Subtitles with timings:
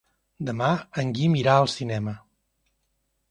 [0.47, 0.69] Demà
[1.03, 2.13] en Guim irà al cinema.